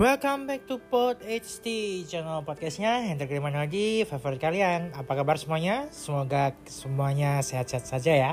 [0.00, 1.68] Welcome back to Pod HT
[2.08, 4.88] channel podcastnya Hendrik Rimanoji favorit kalian.
[4.96, 5.84] Apa kabar semuanya?
[5.92, 8.32] Semoga semuanya sehat-sehat saja ya.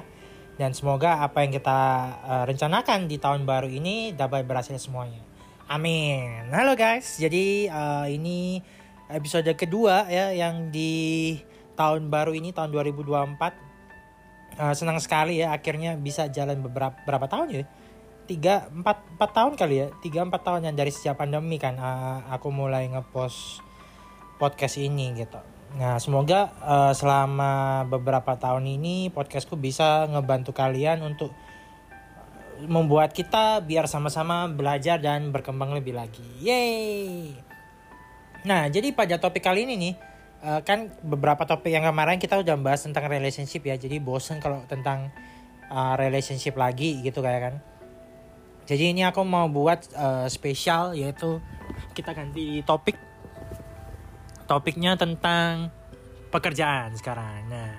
[0.55, 1.79] Dan semoga apa yang kita
[2.23, 5.19] uh, rencanakan di tahun baru ini dapat berhasil semuanya.
[5.67, 6.47] Amin.
[6.47, 8.63] Halo guys jadi uh, ini
[9.11, 11.35] episode kedua ya yang di
[11.75, 13.35] tahun baru ini tahun 2024
[14.63, 17.63] uh, senang sekali ya akhirnya bisa jalan beberapa berapa tahun ya
[18.29, 19.87] tiga empat empat tahun kali ya.
[20.05, 23.65] Tiga empat tahun yang dari sejak pandemi kan uh, aku mulai ngepost
[24.37, 25.41] podcast ini gitu.
[25.81, 31.33] Nah semoga uh, selama beberapa tahun ini podcastku bisa ngebantu kalian untuk
[32.69, 36.25] membuat kita biar sama-sama belajar dan berkembang lebih lagi.
[36.37, 37.49] Yay
[38.39, 39.93] nah jadi pada topik kali ini nih
[40.47, 43.75] uh, kan beberapa topik yang kemarin kita udah bahas tentang relationship ya.
[43.75, 45.11] Jadi bosen kalau tentang
[45.69, 47.55] uh, relationship lagi gitu kayak kan
[48.69, 51.41] jadi ini aku mau buat uh, spesial yaitu
[51.97, 52.93] kita ganti topik.
[54.45, 55.73] Topiknya tentang
[56.29, 57.49] pekerjaan sekarang.
[57.49, 57.73] Nah,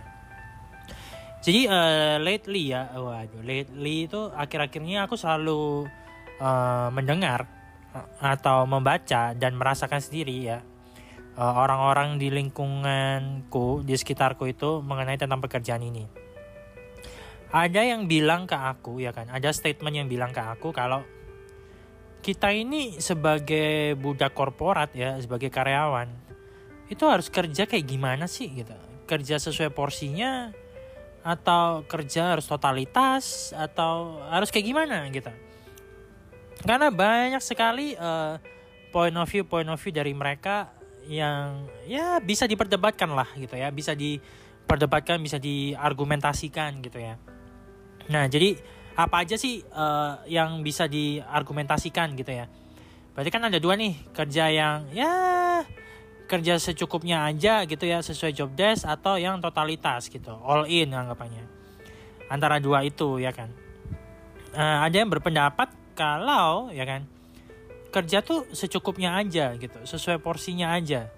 [1.47, 5.87] jadi uh, lately ya, waduh, lately itu akhir-akhirnya aku selalu
[6.43, 7.47] uh, mendengar
[8.19, 10.63] atau membaca dan merasakan sendiri ya
[11.35, 16.07] orang-orang uh, di lingkunganku di sekitarku itu mengenai tentang pekerjaan ini
[17.51, 19.27] ada yang bilang ke aku ya kan?
[19.27, 21.03] Ada statement yang bilang ke aku kalau
[22.23, 26.07] kita ini sebagai budak korporat ya sebagai karyawan
[26.87, 28.75] itu harus kerja kayak gimana sih gitu?
[29.11, 30.55] Kerja sesuai porsinya
[31.27, 35.31] atau kerja harus totalitas atau harus kayak gimana gitu?
[36.63, 38.39] Karena banyak sekali uh,
[38.95, 40.71] point of view point of view dari mereka
[41.11, 43.75] yang ya bisa diperdebatkan lah gitu ya.
[43.75, 47.19] Bisa diperdebatkan bisa diargumentasikan gitu ya
[48.11, 48.59] Nah, jadi
[48.99, 52.51] apa aja sih uh, yang bisa diargumentasikan gitu ya?
[53.15, 55.15] Berarti kan ada dua nih, kerja yang ya
[56.31, 61.43] kerja secukupnya aja gitu ya sesuai job desk atau yang totalitas gitu, all in anggapannya.
[62.31, 63.51] Antara dua itu ya kan.
[64.51, 67.07] Uh, ada yang berpendapat kalau ya kan
[67.91, 71.11] kerja tuh secukupnya aja gitu, sesuai porsinya aja.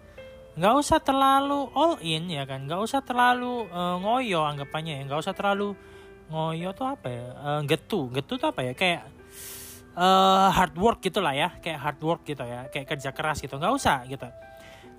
[0.56, 5.20] Nggak usah terlalu all in ya kan, nggak usah terlalu uh, ngoyo anggapannya ya, nggak
[5.20, 5.76] usah terlalu
[6.32, 7.26] ngoyo tuh apa ya?
[7.36, 8.72] Uh, getu getu tuh apa ya?
[8.72, 9.04] Kayak
[9.92, 11.52] uh, hard work gitulah ya.
[11.60, 12.72] Kayak hard work gitu ya.
[12.72, 13.60] Kayak kerja keras gitu.
[13.60, 14.24] Nggak usah gitu.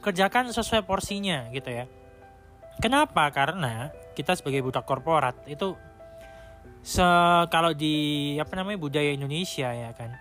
[0.06, 1.90] Kerjakan sesuai porsinya gitu ya.
[2.78, 3.30] Kenapa?
[3.34, 5.74] Karena kita sebagai budak korporat itu
[6.84, 7.06] se
[7.50, 10.14] kalau di apa namanya budaya Indonesia ya kan.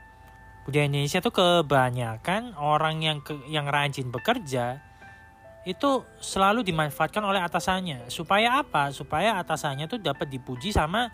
[0.63, 4.92] Budaya Indonesia tuh kebanyakan orang yang ke, yang rajin bekerja
[5.63, 8.11] itu selalu dimanfaatkan oleh atasannya.
[8.11, 8.91] Supaya apa?
[8.91, 11.07] Supaya atasannya tuh dapat dipuji sama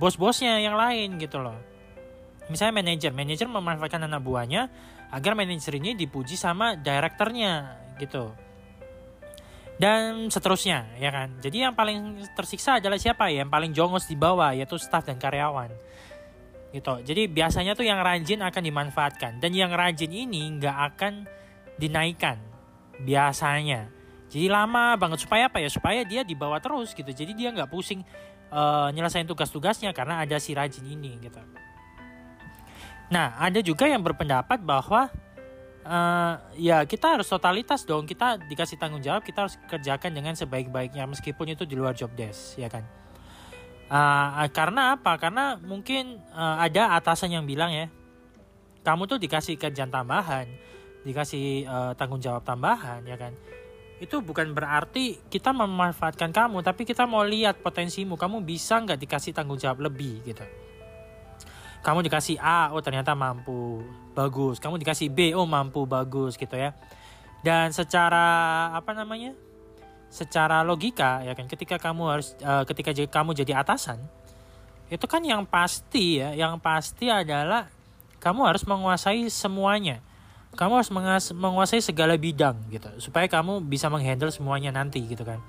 [0.00, 1.56] bos-bosnya yang lain gitu loh.
[2.48, 4.72] Misalnya manajer manajer memanfaatkan anak buahnya
[5.12, 8.32] agar manajer ini dipuji sama direkturnya gitu.
[9.76, 11.36] Dan seterusnya ya kan?
[11.40, 13.28] Jadi yang paling tersiksa adalah siapa?
[13.28, 15.72] Ya yang paling jongos di bawah yaitu staff dan karyawan.
[16.72, 16.94] Gitu.
[17.04, 19.32] Jadi biasanya tuh yang rajin akan dimanfaatkan.
[19.44, 21.28] Dan yang rajin ini nggak akan
[21.76, 22.49] dinaikkan
[23.02, 23.88] biasanya.
[24.30, 25.26] Jadi lama banget.
[25.26, 25.68] Supaya apa ya?
[25.68, 27.10] Supaya dia dibawa terus gitu.
[27.10, 28.06] Jadi dia nggak pusing
[28.54, 31.40] uh, nyelesain tugas-tugasnya karena ada si rajin ini gitu.
[33.10, 35.10] Nah ada juga yang berpendapat bahwa
[35.82, 38.06] uh, ya kita harus totalitas dong.
[38.06, 41.10] Kita dikasih tanggung jawab kita harus kerjakan dengan sebaik-baiknya.
[41.10, 42.86] Meskipun itu di luar job desk ya kan?
[43.90, 45.18] Uh, karena apa?
[45.18, 47.90] Karena mungkin uh, ada atasan yang bilang ya
[48.80, 50.48] kamu tuh dikasih kerjaan tambahan
[51.06, 53.32] dikasih uh, tanggung jawab tambahan ya kan?
[54.00, 58.16] Itu bukan berarti kita memanfaatkan kamu tapi kita mau lihat potensimu.
[58.16, 60.44] Kamu bisa nggak dikasih tanggung jawab lebih gitu?
[61.80, 63.80] Kamu dikasih A oh ternyata mampu
[64.12, 64.60] bagus.
[64.60, 66.76] Kamu dikasih B oh mampu bagus gitu ya.
[67.40, 69.32] Dan secara apa namanya?
[70.12, 71.48] Secara logika ya kan?
[71.48, 74.00] Ketika kamu harus uh, ketika kamu jadi atasan
[74.90, 77.70] itu kan yang pasti ya yang pasti adalah
[78.18, 80.02] kamu harus menguasai semuanya
[80.60, 80.92] kamu harus
[81.32, 82.92] menguasai segala bidang gitu.
[83.00, 85.40] Supaya kamu bisa menghandle semuanya nanti gitu kan.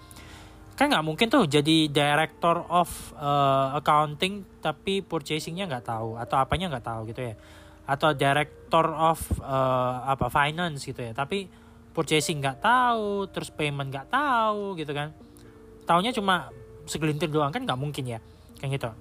[0.80, 2.88] Kan nggak mungkin tuh jadi director of
[3.20, 7.36] uh, accounting tapi purchasingnya nggak tahu atau apanya nggak tahu gitu ya.
[7.84, 11.12] Atau director of uh, apa finance gitu ya.
[11.12, 11.44] Tapi
[11.92, 15.12] purchasing nggak tahu terus payment nggak tahu gitu kan.
[15.84, 16.48] Taunya cuma
[16.88, 18.24] segelintir doang kan nggak mungkin ya
[18.64, 18.96] kayak gitu.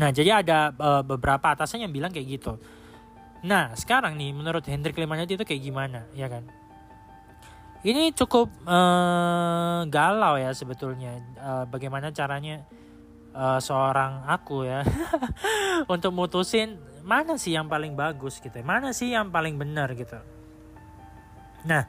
[0.00, 2.56] Nah jadi ada uh, beberapa atasan yang bilang kayak gitu
[3.46, 6.42] Nah, sekarang nih menurut Hendrik Limanati itu kayak gimana, ya kan?
[7.86, 11.22] Ini cukup uh, galau ya sebetulnya.
[11.38, 12.66] Uh, bagaimana caranya
[13.30, 14.82] uh, seorang aku ya
[15.94, 20.18] untuk mutusin mana sih yang paling bagus gitu, mana sih yang paling benar gitu.
[21.70, 21.86] Nah,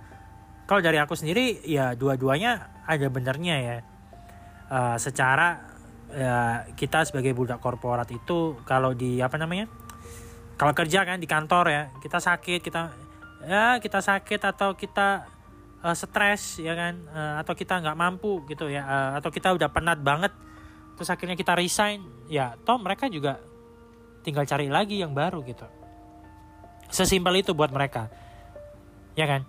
[0.69, 3.77] kalau dari aku sendiri ya dua-duanya ada benernya ya.
[4.69, 5.65] Uh, secara
[6.13, 9.65] ya, kita sebagai budak korporat itu kalau di apa namanya?
[10.59, 12.91] Kalau kerja kan di kantor ya, kita sakit, kita
[13.47, 15.23] ya kita sakit atau kita
[15.79, 16.99] uh, stres ya kan?
[17.07, 20.35] Uh, atau kita nggak mampu gitu ya uh, atau kita udah penat banget
[20.99, 23.39] terus akhirnya kita resign ya toh mereka juga
[24.19, 25.63] tinggal cari lagi yang baru gitu.
[26.91, 28.11] Sesimpel itu buat mereka
[29.15, 29.47] ya kan?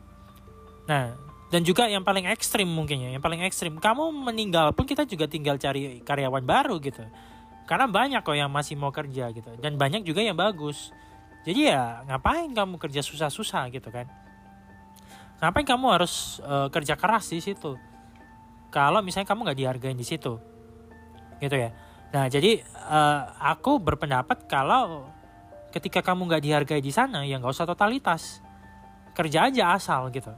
[0.87, 1.19] Nah
[1.51, 5.27] dan juga yang paling ekstrim mungkin ya yang paling ekstrim kamu meninggal pun kita juga
[5.27, 7.03] tinggal cari karyawan baru gitu
[7.71, 9.55] karena banyak kok yang masih mau kerja gitu.
[9.63, 10.91] Dan banyak juga yang bagus.
[11.47, 14.11] Jadi ya ngapain kamu kerja susah-susah gitu kan?
[15.39, 17.79] Ngapain kamu harus uh, kerja keras di situ?
[18.75, 20.35] Kalau misalnya kamu nggak dihargain di situ.
[21.39, 21.71] Gitu ya.
[22.11, 22.59] Nah jadi
[22.91, 25.07] uh, aku berpendapat kalau
[25.71, 28.43] ketika kamu nggak dihargai di sana ya nggak usah totalitas.
[29.15, 30.35] Kerja aja asal gitu.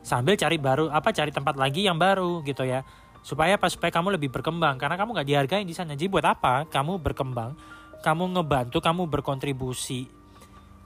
[0.00, 2.80] Sambil cari baru apa cari tempat lagi yang baru gitu ya
[3.20, 3.68] supaya apa?
[3.68, 4.80] Supaya kamu lebih berkembang.
[4.80, 5.96] Karena kamu nggak dihargai di sana.
[5.96, 6.68] Jadi buat apa?
[6.68, 10.08] Kamu berkembang kamu ngebantu kamu berkontribusi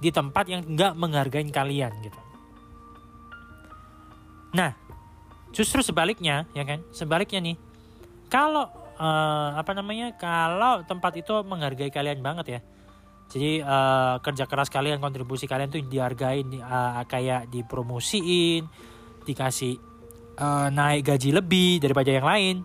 [0.02, 2.20] di tempat yang nggak menghargai kalian gitu.
[4.54, 4.75] Nah
[5.54, 6.82] justru sebaliknya ya kan?
[6.90, 7.56] Sebaliknya nih
[8.26, 8.66] kalau
[8.98, 10.19] uh, apa namanya?
[10.19, 12.60] Kalau tempat itu menghargai kalian banget ya.
[13.25, 18.69] Jadi uh, kerja keras kalian kontribusi kalian tuh dihargai uh, kayak dipromosiin
[19.25, 19.81] dikasih
[20.38, 22.56] uh, naik gaji lebih daripada yang lain.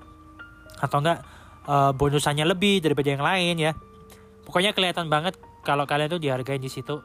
[0.80, 1.26] Atau enggak
[1.68, 3.72] uh, bonusannya lebih daripada yang lain ya.
[4.46, 6.98] Pokoknya kelihatan banget kalau kalian tuh dihargai di situ.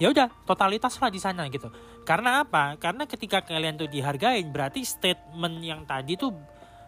[0.00, 1.68] Ya udah totalitas lah di sana gitu.
[2.08, 2.80] Karena apa?
[2.80, 6.32] Karena ketika kalian tuh dihargai berarti statement yang tadi tuh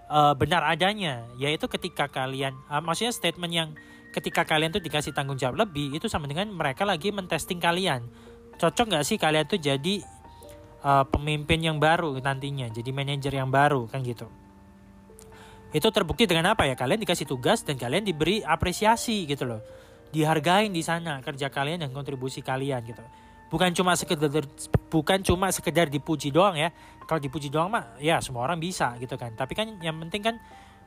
[0.09, 1.29] uh, benar adanya.
[1.37, 3.69] Yaitu ketika kalian uh, maksudnya statement yang
[4.13, 8.05] ketika kalian tuh dikasih tanggung jawab lebih itu sama dengan mereka lagi mentesting kalian.
[8.57, 10.05] Cocok nggak sih kalian tuh jadi
[10.83, 14.29] uh, pemimpin yang baru nantinya jadi manajer yang baru kan gitu.
[15.73, 16.77] Itu terbukti dengan apa ya?
[16.77, 19.65] Kalian dikasih tugas dan kalian diberi apresiasi gitu loh.
[20.13, 23.01] Dihargain di sana kerja kalian dan kontribusi kalian gitu.
[23.49, 24.45] Bukan cuma sekedar
[24.93, 26.69] bukan cuma sekedar dipuji doang ya.
[27.09, 29.33] Kalau dipuji doang mah ya semua orang bisa gitu kan.
[29.33, 30.37] Tapi kan yang penting kan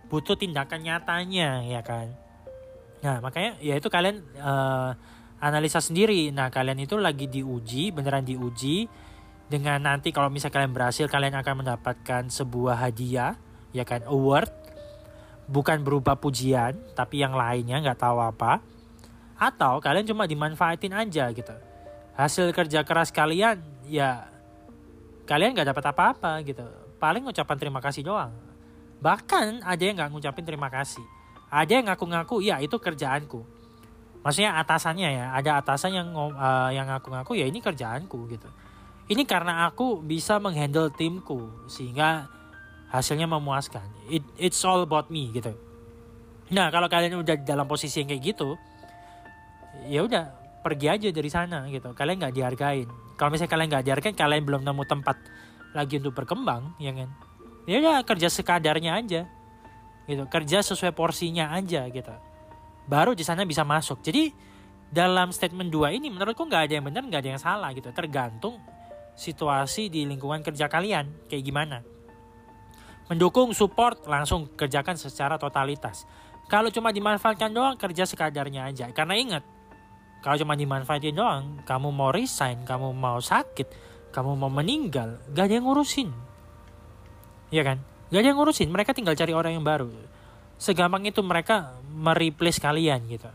[0.06, 2.14] butuh tindakan nyatanya ya kan?
[3.02, 4.94] Nah makanya ya itu kalian uh,
[5.42, 6.30] analisa sendiri.
[6.30, 8.86] Nah kalian itu lagi diuji beneran diuji
[9.46, 13.38] dengan nanti kalau misalnya kalian berhasil kalian akan mendapatkan sebuah hadiah
[13.74, 14.50] ya kan award.
[15.46, 18.66] Bukan berupa pujian tapi yang lainnya nggak tahu apa.
[19.38, 21.54] Atau kalian cuma dimanfaatin aja gitu.
[22.18, 24.26] Hasil kerja keras kalian ya
[25.30, 26.66] kalian nggak dapat apa-apa gitu.
[26.98, 28.34] Paling ngucapan terima kasih doang.
[28.98, 31.06] Bahkan ada yang nggak ngucapin terima kasih.
[31.54, 33.46] Ada yang ngaku-ngaku ya itu kerjaanku.
[34.26, 38.50] Maksudnya atasannya ya ada atasan yang uh, yang ngaku-ngaku ya ini kerjaanku gitu
[39.06, 42.26] ini karena aku bisa menghandle timku sehingga
[42.90, 43.86] hasilnya memuaskan.
[44.10, 45.54] It, it's all about me gitu.
[46.50, 48.58] Nah kalau kalian udah dalam posisi yang kayak gitu
[49.86, 50.32] ya udah
[50.66, 51.94] pergi aja dari sana gitu.
[51.94, 52.90] Kalian nggak dihargain.
[53.14, 55.18] Kalau misalnya kalian nggak dihargain kalian belum nemu tempat
[55.78, 57.10] lagi untuk berkembang ya kan?
[57.70, 59.22] Ya udah kerja sekadarnya aja
[60.10, 60.24] gitu.
[60.26, 62.14] Kerja sesuai porsinya aja gitu.
[62.90, 64.02] Baru di sana bisa masuk.
[64.02, 64.34] Jadi
[64.90, 67.90] dalam statement dua ini menurutku nggak ada yang benar nggak ada yang salah gitu.
[67.94, 68.58] Tergantung
[69.16, 71.82] situasi di lingkungan kerja kalian kayak gimana
[73.08, 76.04] mendukung support langsung kerjakan secara totalitas
[76.46, 79.44] kalau cuma dimanfaatkan doang kerja sekadarnya aja karena ingat
[80.26, 83.70] kalau cuma dimanfaatin doang, kamu mau resign, kamu mau sakit,
[84.10, 86.10] kamu mau meninggal, gak ada yang ngurusin.
[87.54, 87.78] Iya kan?
[88.10, 89.94] Gak ada yang ngurusin, mereka tinggal cari orang yang baru.
[90.58, 93.30] Segampang itu mereka mereplace kalian gitu.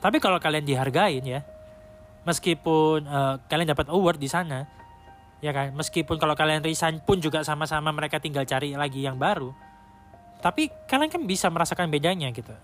[0.00, 1.44] Tapi kalau kalian dihargain ya,
[2.22, 4.66] meskipun uh, kalian dapat award di sana,
[5.42, 9.50] ya kan, meskipun kalau kalian resign pun juga sama-sama mereka tinggal cari lagi yang baru.
[10.42, 12.54] Tapi kalian kan bisa merasakan bedanya gitu.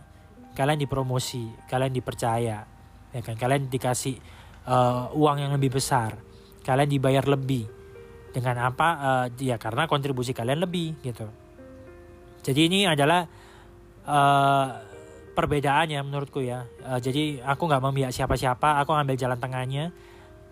[0.55, 2.67] Kalian dipromosi, kalian dipercaya,
[3.15, 3.39] ya kan?
[3.39, 4.19] Kalian dikasih
[4.67, 6.19] uh, uang yang lebih besar.
[6.67, 7.71] Kalian dibayar lebih.
[8.35, 8.89] Dengan apa?
[8.99, 11.31] Uh, ya karena kontribusi kalian lebih gitu.
[12.43, 13.27] Jadi ini adalah
[14.07, 14.67] uh,
[15.39, 16.67] perbedaan ya menurutku ya.
[16.83, 19.95] Uh, jadi aku nggak memihak siapa-siapa aku ngambil jalan tengahnya.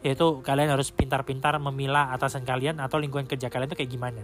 [0.06, 4.22] Yaitu kalian harus pintar-pintar memilah atasan kalian atau lingkungan kerja kalian itu kayak gimana.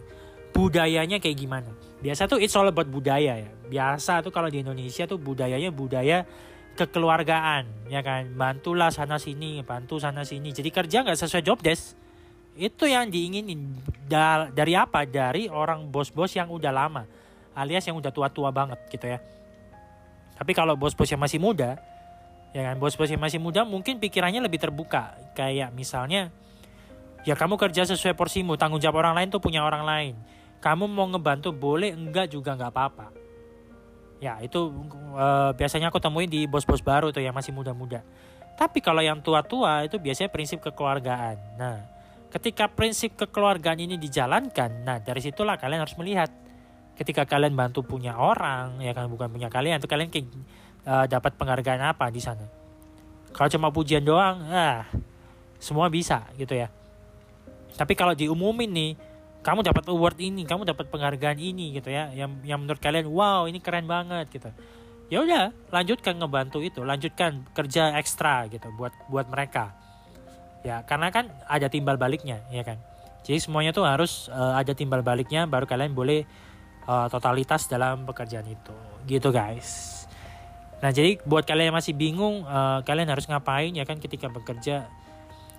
[0.54, 1.74] Budayanya kayak gimana.
[1.98, 3.50] Biasa tuh it's all about budaya ya.
[3.66, 6.22] Biasa tuh kalau di Indonesia tuh budayanya budaya
[6.78, 8.30] kekeluargaan ya kan?
[8.30, 10.54] Bantulah sana sini bantu sana sini.
[10.54, 11.98] Jadi kerja nggak sesuai job desk.
[12.54, 13.74] Itu yang diinginin.
[14.54, 15.02] Dari apa?
[15.08, 17.02] Dari orang bos-bos yang udah lama
[17.52, 19.18] alias yang udah tua-tua banget gitu ya
[20.36, 21.78] tapi kalau bos-bos yang masih muda
[22.52, 22.76] ya kan?
[22.76, 25.16] Bos-bos yang masih muda mungkin pikirannya lebih terbuka.
[25.32, 26.28] Kayak misalnya
[27.24, 30.14] ya kamu kerja sesuai porsimu tanggung jawab orang lain tuh punya orang lain.
[30.62, 33.06] Kamu mau ngebantu boleh enggak juga nggak apa-apa.
[34.22, 34.70] Ya itu
[35.18, 38.06] uh, biasanya aku temuin di bos-bos baru tuh yang masih muda-muda.
[38.54, 41.58] Tapi kalau yang tua-tua itu biasanya prinsip kekeluargaan.
[41.58, 41.76] Nah
[42.32, 46.32] ketika prinsip kekeluargaan ini dijalankan nah dari situlah kalian harus melihat
[46.98, 50.08] ketika kalian bantu punya orang ya kan bukan punya kalian itu kalian
[50.86, 52.46] uh, dapat penghargaan apa di sana
[53.32, 54.84] kalau cuma pujian doang ah
[55.56, 56.68] semua bisa gitu ya
[57.76, 58.92] tapi kalau diumumin nih
[59.42, 63.50] kamu dapat award ini, kamu dapat penghargaan ini gitu ya, yang yang menurut kalian wow
[63.50, 64.48] ini keren banget gitu.
[65.10, 69.74] Ya udah, lanjutkan ngebantu itu, lanjutkan kerja ekstra gitu buat buat mereka.
[70.62, 72.78] Ya, karena kan ada timbal baliknya, ya kan.
[73.26, 76.22] Jadi semuanya tuh harus uh, ada timbal baliknya baru kalian boleh
[76.86, 78.74] uh, totalitas dalam pekerjaan itu.
[79.06, 80.02] Gitu guys.
[80.82, 84.90] Nah, jadi buat kalian yang masih bingung uh, kalian harus ngapain ya kan ketika bekerja?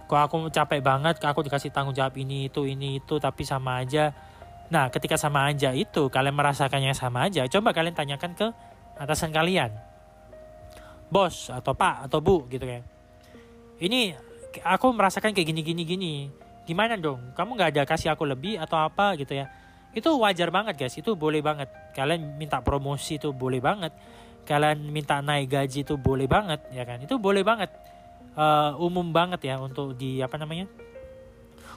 [0.04, 4.12] Kok aku capek banget aku dikasih tanggung jawab ini itu ini itu tapi sama aja?
[4.68, 8.48] Nah ketika sama aja itu kalian merasakannya sama aja coba kalian tanyakan ke
[9.00, 9.72] atasan kalian.
[11.08, 12.84] Bos atau pak atau bu gitu kan.
[13.80, 14.12] Ini
[14.60, 16.14] aku merasakan kayak gini gini gini.
[16.68, 17.32] Gimana dong?
[17.32, 19.63] Kamu nggak ada kasih aku lebih atau apa gitu ya
[19.94, 20.96] itu wajar banget guys.
[20.98, 21.70] Itu boleh banget.
[21.94, 23.94] Kalian minta promosi itu boleh banget.
[24.44, 27.00] Kalian minta naik gaji itu boleh banget ya kan?
[27.00, 27.70] Itu boleh banget.
[28.34, 30.66] Uh, umum banget ya untuk di apa namanya?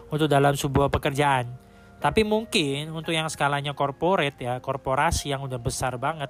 [0.08, 1.46] Untuk dalam sebuah pekerjaan.
[1.96, 6.28] Tapi mungkin untuk yang skalanya corporate ya korporasi yang udah besar banget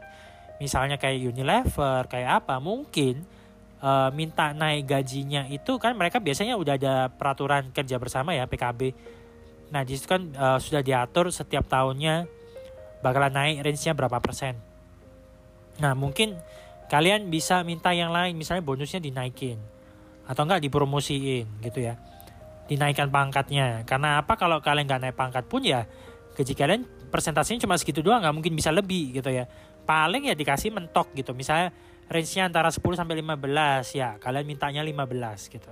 [0.56, 3.24] misalnya kayak Unilever kayak apa mungkin
[3.80, 8.80] uh, minta naik gajinya itu kan mereka biasanya udah ada peraturan kerja bersama ya PKB
[9.74, 12.30] nah di situ kan uh, sudah diatur setiap tahunnya
[13.02, 14.58] bakalan naik range-nya berapa persen.
[15.82, 16.38] Nah mungkin
[16.86, 19.58] kalian bisa minta yang lain misalnya bonusnya dinaikin
[20.26, 21.98] atau enggak dipromosiin gitu ya.
[22.66, 23.86] Dinaikkan pangkatnya.
[23.86, 24.34] Karena apa?
[24.34, 25.86] Kalau kalian nggak naik pangkat pun ya
[26.36, 29.46] gaji kalian persentasenya cuma segitu doang nggak mungkin bisa lebih gitu ya.
[29.86, 31.30] Paling ya dikasih mentok gitu.
[31.30, 31.70] Misalnya
[32.06, 35.70] range-nya antara 10 sampai 15 ya kalian mintanya 15 gitu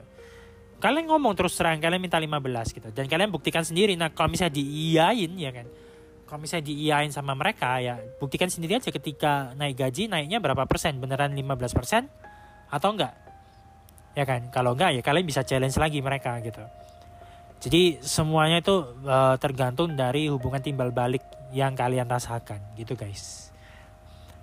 [0.84, 2.28] kalian ngomong terus terang kalian minta 15
[2.76, 2.88] gitu.
[2.92, 3.96] Dan kalian buktikan sendiri.
[3.96, 5.64] Nah kalau misalnya diiyain ya kan?
[6.28, 11.00] Kalau misalnya diiyain sama mereka ya buktikan sendiri aja ketika naik gaji naiknya berapa persen?
[11.00, 12.04] Beneran 15 persen?
[12.68, 13.16] Atau enggak?
[14.12, 14.52] Ya kan?
[14.52, 16.60] Kalau enggak ya kalian bisa challenge lagi mereka gitu.
[17.64, 21.24] Jadi semuanya itu uh, tergantung dari hubungan timbal balik
[21.56, 22.60] yang kalian rasakan.
[22.76, 23.48] Gitu guys.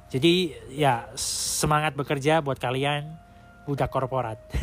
[0.10, 3.14] Jadi ya semangat bekerja buat kalian
[3.70, 4.42] budak korporat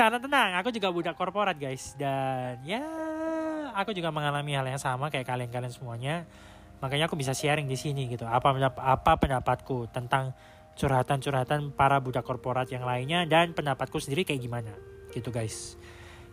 [0.00, 2.80] karena tenang aku juga budak korporat guys dan ya
[3.76, 6.24] aku juga mengalami hal yang sama kayak kalian-kalian semuanya
[6.80, 10.32] makanya aku bisa sharing di sini gitu apa apa pendapatku tentang
[10.80, 14.72] curhatan-curhatan para budak korporat yang lainnya dan pendapatku sendiri kayak gimana
[15.12, 15.76] gitu guys.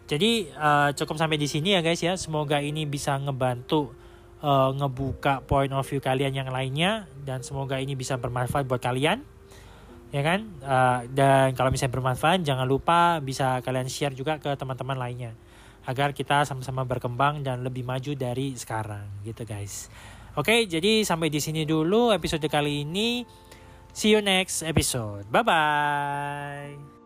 [0.08, 2.16] Jadi uh, cukup sampai di sini ya guys ya.
[2.16, 3.92] Semoga ini bisa ngebantu
[4.40, 9.20] uh, ngebuka point of view kalian yang lainnya dan semoga ini bisa bermanfaat buat kalian.
[10.12, 10.48] Ya kan?
[10.64, 15.36] Uh, dan kalau misalnya bermanfaat jangan lupa bisa kalian share juga ke teman-teman lainnya
[15.88, 19.88] agar kita sama-sama berkembang dan lebih maju dari sekarang gitu guys.
[20.38, 23.26] Oke, jadi sampai di sini dulu episode kali ini.
[23.96, 25.26] See you next episode.
[25.34, 26.97] Bye bye.